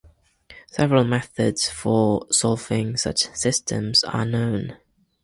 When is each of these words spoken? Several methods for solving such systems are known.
Several 0.65 1.03
methods 1.03 1.69
for 1.69 2.25
solving 2.31 2.97
such 2.97 3.31
systems 3.35 4.03
are 4.03 4.25
known. 4.25 4.79